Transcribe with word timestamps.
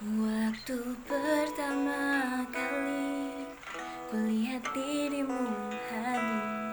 Waktu 0.00 0.96
pertama 1.04 2.40
kali 2.48 3.44
kulihat 4.08 4.64
dirimu 4.72 5.44
hadir 5.92 6.72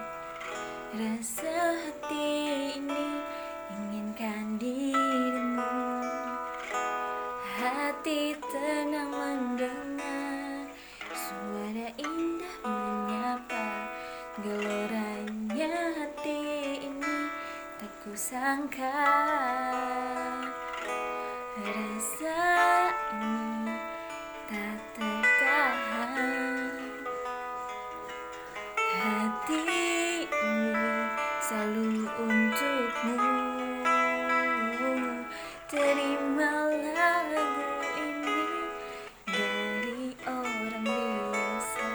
Rasa 0.95 1.75
hati 1.75 2.31
ini 2.79 3.19
inginkan 3.75 4.55
dirimu. 4.55 5.75
Hati 7.59 8.31
tenang 8.47 9.11
mendengar 9.11 10.71
Suara 11.11 11.91
indah 11.99 12.55
menyapa 12.63 13.67
Geloranya 14.39 15.99
hati 15.99 16.39
ini 16.79 17.17
tak 17.75 17.91
kusangka. 18.07 18.95
Rasa 21.57 22.37
ini 23.17 23.73
tak 24.45 24.77
tertahan 24.93 26.69
Hati 28.77 29.65
ini 29.65 30.93
selalu 31.41 32.05
untukmu 32.13 33.17
Terimalah 35.65 37.25
lagu 37.25 37.65
ini 38.05 38.41
dari 39.25 40.13
orang 40.29 40.85
biasa 40.85 41.89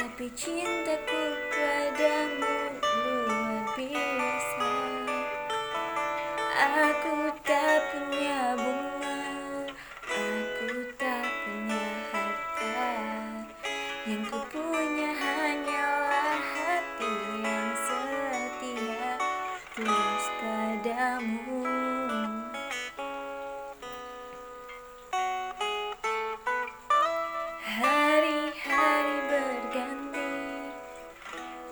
Tapi 0.00 0.26
cintaku 0.32 1.24
padamu 1.52 2.56
luar 2.88 3.68
biasa 3.76 4.72
Aku 6.64 7.23
tak 7.44 7.76
punya 7.92 8.56
bunga 8.56 9.20
Aku 10.08 10.70
tak 10.96 11.28
punya 11.44 11.88
harta. 12.08 12.88
Yang 14.08 14.32
ku 14.32 14.40
punya 14.48 15.12
hanyalah 15.12 16.40
hati 16.40 17.14
yang 17.44 17.68
setia 17.84 19.12
Tulus 19.76 20.26
padamu. 20.40 21.68
Hari-hari 27.60 29.16
berganti 29.28 30.32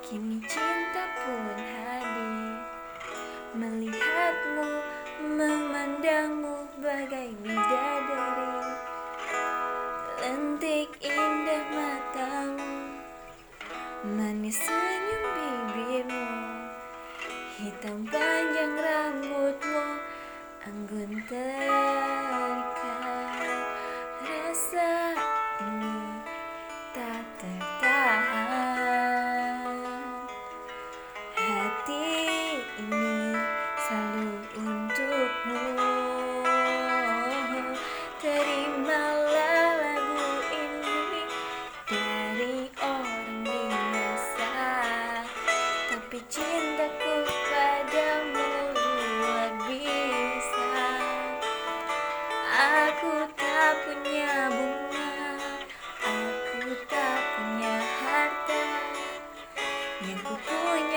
Kini 0.05 0.36
cinta 0.45 1.05
pun 1.25 1.57
hadir. 1.57 2.61
Melihatmu, 3.53 4.81
memandangmu 5.23 6.67
bagai 6.83 7.31
bidadari. 7.47 8.59
Lentik 10.23 10.91
indah 11.03 11.67
matamu 11.70 12.75
Manis 14.03 14.59
senyum 14.59 15.25
bibirmu. 15.34 16.27
Hitam 17.62 18.03
panjang 18.11 18.75
rambutmu 18.75 19.87
Anggun 20.62 21.11
terikat 21.31 21.81
Aku 52.52 53.24
tak 53.33 53.73
punya 53.80 54.52
bunga 54.52 55.40
Aku 56.05 56.68
tak 56.85 57.17
punya 57.33 57.80
harta. 57.80 58.61
Yang 60.05 60.20
ku 60.20 60.36
punya 60.36 60.92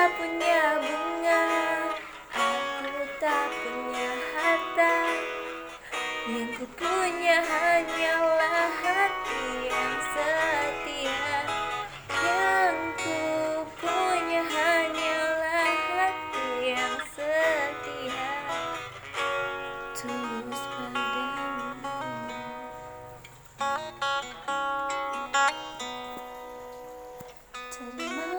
tak 0.00 0.16
punya 0.16 0.80
bunga 0.80 1.44
Aku 2.32 3.04
tak 3.20 3.52
punya 3.52 4.08
harta. 4.32 4.96
Yang 6.24 6.56
ku 6.56 6.64
punya 6.72 7.36
hanyalah 7.44 8.80
hati 8.80 9.44
yang 9.68 9.96
setia. 10.16 11.44
Yang 12.16 12.80
ku 12.96 13.20
punya 13.76 14.40
hanyalah 14.40 15.68
hati 15.92 16.48
yang 16.72 16.96
setia. 17.12 18.32
Tulus 19.92 20.62
padamu. 20.80 21.76
Terima 27.68 28.29